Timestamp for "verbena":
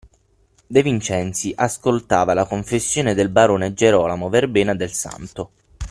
4.29-4.73